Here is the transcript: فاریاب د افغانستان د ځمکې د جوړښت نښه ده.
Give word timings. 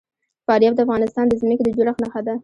فاریاب 0.45 0.73
د 0.75 0.79
افغانستان 0.85 1.25
د 1.27 1.33
ځمکې 1.41 1.63
د 1.65 1.69
جوړښت 1.77 1.99
نښه 2.03 2.21
ده. 2.27 2.35